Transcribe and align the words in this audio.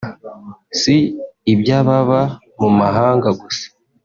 si 0.79 0.95
iby’ababa 1.53 2.21
mu 2.59 2.69
mahanga 2.79 3.29
gusa 3.41 3.67